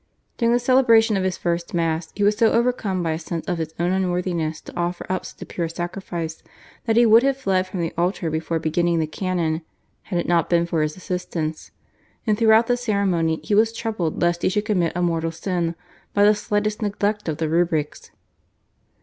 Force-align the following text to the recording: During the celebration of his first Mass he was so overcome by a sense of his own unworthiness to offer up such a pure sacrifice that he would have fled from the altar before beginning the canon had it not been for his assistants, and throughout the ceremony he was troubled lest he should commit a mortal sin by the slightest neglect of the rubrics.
During 0.37 0.51
the 0.51 0.57
celebration 0.59 1.15
of 1.15 1.23
his 1.23 1.37
first 1.37 1.75
Mass 1.75 2.11
he 2.15 2.23
was 2.23 2.35
so 2.35 2.51
overcome 2.53 3.03
by 3.03 3.11
a 3.11 3.19
sense 3.19 3.45
of 3.47 3.59
his 3.59 3.75
own 3.79 3.91
unworthiness 3.91 4.59
to 4.61 4.75
offer 4.75 5.05
up 5.11 5.27
such 5.27 5.39
a 5.43 5.45
pure 5.45 5.69
sacrifice 5.69 6.41
that 6.87 6.95
he 6.97 7.05
would 7.05 7.21
have 7.21 7.37
fled 7.37 7.67
from 7.67 7.81
the 7.81 7.93
altar 7.95 8.31
before 8.31 8.57
beginning 8.57 8.97
the 8.97 9.05
canon 9.05 9.61
had 10.01 10.17
it 10.17 10.27
not 10.27 10.49
been 10.49 10.65
for 10.65 10.81
his 10.81 10.97
assistants, 10.97 11.69
and 12.25 12.35
throughout 12.35 12.65
the 12.65 12.77
ceremony 12.77 13.41
he 13.43 13.53
was 13.53 13.71
troubled 13.71 14.19
lest 14.19 14.41
he 14.41 14.49
should 14.49 14.65
commit 14.65 14.93
a 14.95 15.03
mortal 15.03 15.31
sin 15.31 15.75
by 16.15 16.23
the 16.23 16.33
slightest 16.33 16.81
neglect 16.81 17.29
of 17.29 17.37
the 17.37 17.47
rubrics. 17.47 18.09